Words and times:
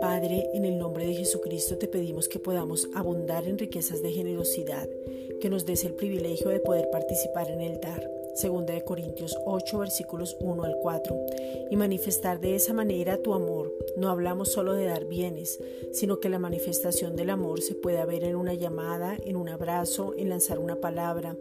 Padre, 0.00 0.48
en 0.54 0.64
el 0.64 0.78
nombre 0.78 1.06
de 1.06 1.14
Jesucristo 1.14 1.76
te 1.78 1.88
pedimos 1.88 2.28
que 2.28 2.38
podamos 2.38 2.88
abundar 2.94 3.46
en 3.46 3.58
riquezas 3.58 4.02
de 4.02 4.12
generosidad, 4.12 4.88
que 5.40 5.50
nos 5.50 5.66
des 5.66 5.84
el 5.84 5.94
privilegio 5.94 6.50
de 6.50 6.60
poder 6.60 6.88
participar 6.90 7.50
en 7.50 7.60
el 7.60 7.80
dar. 7.80 8.19
Segunda 8.34 8.80
Corintios 8.80 9.36
8 9.44 9.78
versículos 9.78 10.36
1 10.40 10.62
al 10.64 10.76
4, 10.80 11.16
y 11.70 11.76
manifestar 11.76 12.40
de 12.40 12.54
esa 12.54 12.72
manera 12.72 13.18
tu 13.18 13.34
amor. 13.34 13.72
No 13.96 14.08
hablamos 14.08 14.52
solo 14.52 14.72
de 14.74 14.86
dar 14.86 15.06
bienes, 15.06 15.58
sino 15.92 16.20
que 16.20 16.28
la 16.28 16.38
manifestación 16.38 17.16
del 17.16 17.30
amor 17.30 17.60
se 17.60 17.74
puede 17.74 18.04
ver 18.06 18.24
en 18.24 18.36
una 18.36 18.54
llamada, 18.54 19.16
en 19.24 19.36
un 19.36 19.48
abrazo, 19.48 20.14
en 20.16 20.28
lanzar 20.28 20.58
una 20.58 20.76
palabra, 20.76 21.36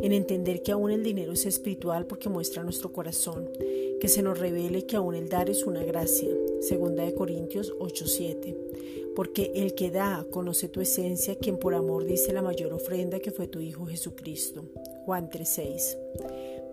en 0.00 0.12
entender 0.12 0.62
que 0.62 0.72
aún 0.72 0.90
el 0.90 1.02
dinero 1.02 1.32
es 1.32 1.46
espiritual 1.46 2.06
porque 2.06 2.28
muestra 2.28 2.62
nuestro 2.62 2.92
corazón, 2.92 3.50
que 4.00 4.08
se 4.08 4.22
nos 4.22 4.38
revele 4.38 4.86
que 4.86 4.96
aún 4.96 5.14
el 5.14 5.28
dar 5.28 5.50
es 5.50 5.64
una 5.64 5.82
gracia. 5.82 6.30
Segunda 6.60 7.04
de 7.04 7.14
Corintios 7.14 7.72
8:7. 7.78 8.56
Porque 9.14 9.52
el 9.54 9.74
que 9.74 9.90
da 9.90 10.26
conoce 10.30 10.68
tu 10.68 10.80
esencia, 10.80 11.36
quien 11.36 11.58
por 11.58 11.74
amor 11.74 12.04
dice 12.04 12.32
la 12.32 12.42
mayor 12.42 12.72
ofrenda 12.72 13.20
que 13.20 13.30
fue 13.30 13.46
tu 13.46 13.60
Hijo 13.60 13.86
Jesucristo. 13.86 14.64
Juan 15.04 15.30
3:6. 15.30 15.96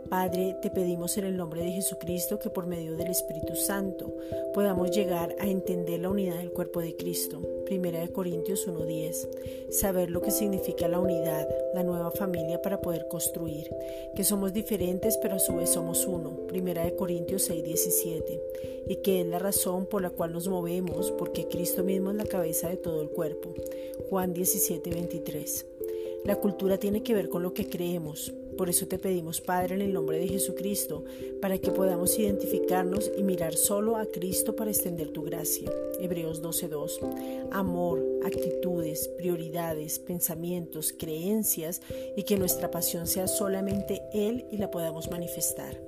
Padre, 0.09 0.57
te 0.61 0.69
pedimos 0.69 1.17
en 1.17 1.25
el 1.25 1.37
nombre 1.37 1.63
de 1.63 1.71
Jesucristo 1.71 2.39
que 2.39 2.49
por 2.49 2.67
medio 2.67 2.95
del 2.95 3.07
Espíritu 3.07 3.55
Santo 3.55 4.13
podamos 4.53 4.91
llegar 4.91 5.35
a 5.39 5.47
entender 5.47 5.99
la 5.99 6.09
unidad 6.09 6.37
del 6.37 6.51
cuerpo 6.51 6.81
de 6.81 6.95
Cristo. 6.95 7.41
Primera 7.65 7.99
de 7.99 8.11
Corintios 8.11 8.67
1:10. 8.67 9.27
Saber 9.69 10.11
lo 10.11 10.21
que 10.21 10.31
significa 10.31 10.87
la 10.87 10.99
unidad, 10.99 11.47
la 11.73 11.83
nueva 11.83 12.11
familia 12.11 12.61
para 12.61 12.81
poder 12.81 13.07
construir, 13.07 13.69
que 14.15 14.23
somos 14.23 14.53
diferentes 14.53 15.17
pero 15.21 15.35
a 15.35 15.39
su 15.39 15.55
vez 15.55 15.69
somos 15.69 16.05
uno. 16.05 16.47
Primera 16.47 16.83
de 16.83 16.95
Corintios 16.95 17.49
6:17. 17.49 18.41
Y 18.87 18.97
que 18.97 19.21
es 19.21 19.27
la 19.27 19.39
razón 19.39 19.85
por 19.85 20.01
la 20.01 20.09
cual 20.09 20.33
nos 20.33 20.47
movemos, 20.47 21.11
porque 21.11 21.47
Cristo 21.47 21.83
mismo 21.83 22.11
es 22.11 22.17
la 22.17 22.25
cabeza 22.25 22.67
de 22.67 22.77
todo 22.77 23.01
el 23.01 23.09
cuerpo. 23.09 23.53
Juan 24.09 24.33
17:23. 24.33 25.65
La 26.23 26.35
cultura 26.35 26.77
tiene 26.77 27.01
que 27.01 27.15
ver 27.15 27.29
con 27.29 27.41
lo 27.41 27.53
que 27.53 27.67
creemos. 27.67 28.31
Por 28.61 28.69
eso 28.69 28.85
te 28.85 28.99
pedimos, 28.99 29.41
Padre, 29.41 29.73
en 29.73 29.81
el 29.81 29.91
nombre 29.91 30.19
de 30.19 30.27
Jesucristo, 30.27 31.03
para 31.41 31.57
que 31.57 31.71
podamos 31.71 32.19
identificarnos 32.19 33.11
y 33.17 33.23
mirar 33.23 33.55
solo 33.55 33.95
a 33.97 34.05
Cristo 34.05 34.55
para 34.55 34.69
extender 34.69 35.09
tu 35.09 35.23
gracia. 35.23 35.67
Hebreos 35.99 36.43
12.2. 36.43 37.49
Amor, 37.51 38.05
actitudes, 38.23 39.07
prioridades, 39.17 39.97
pensamientos, 39.97 40.93
creencias 40.95 41.81
y 42.15 42.21
que 42.21 42.37
nuestra 42.37 42.69
pasión 42.69 43.07
sea 43.07 43.27
solamente 43.27 44.03
Él 44.13 44.45
y 44.51 44.57
la 44.57 44.69
podamos 44.69 45.09
manifestar. 45.09 45.81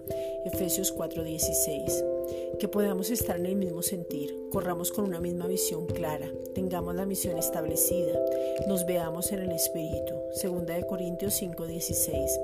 Efesios 0.44 0.92
4:16 0.96 2.13
que 2.60 2.68
podamos 2.68 3.10
estar 3.10 3.40
en 3.40 3.46
el 3.46 3.56
mismo 3.56 3.82
sentir, 3.82 4.36
corramos 4.52 4.92
con 4.92 5.06
una 5.06 5.20
misma 5.20 5.48
visión 5.48 5.86
clara, 5.88 6.32
tengamos 6.54 6.96
la 6.96 7.06
misión 7.06 7.38
establecida, 7.38 8.20
nos 8.68 8.86
veamos 8.86 9.32
en 9.32 9.40
el 9.40 9.52
Espíritu. 9.52 10.14
Segunda 10.34 10.76
de 10.76 10.86
Corintios 10.86 11.34
5:16. 11.42 12.40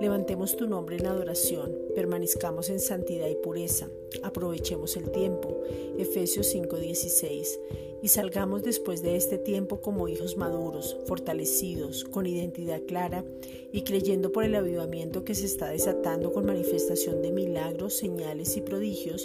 Levantemos 0.00 0.56
tu 0.56 0.66
nombre 0.66 0.96
en 0.96 1.06
adoración, 1.06 1.76
permanezcamos 1.94 2.70
en 2.70 2.80
santidad 2.80 3.28
y 3.28 3.34
pureza, 3.34 3.88
aprovechemos 4.22 4.96
el 4.96 5.10
tiempo. 5.10 5.62
Efesios 5.98 6.46
5:16 6.46 7.58
y 8.02 8.08
salgamos 8.08 8.62
después 8.62 9.02
de 9.02 9.16
este 9.16 9.38
tiempo 9.38 9.80
como 9.80 10.08
hijos 10.08 10.36
maduros, 10.36 10.96
fortalecidos, 11.06 12.04
con 12.04 12.26
identidad 12.26 12.82
clara 12.86 13.24
y 13.72 13.82
creyendo 13.82 14.30
por 14.30 14.44
el 14.44 14.54
avivamiento 14.54 15.24
que 15.24 15.34
se 15.34 15.46
está 15.46 15.70
desatando 15.70 16.32
con 16.32 16.46
manifestación 16.46 17.22
de 17.22 17.32
milagros, 17.32 17.94
señales 17.94 18.56
y 18.56 18.60
prodigios 18.60 19.17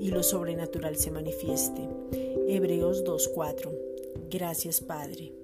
y 0.00 0.10
lo 0.10 0.22
sobrenatural 0.22 0.96
se 0.96 1.10
manifieste. 1.10 1.88
Hebreos 2.48 3.04
2.4. 3.04 3.70
Gracias 4.28 4.80
Padre. 4.80 5.37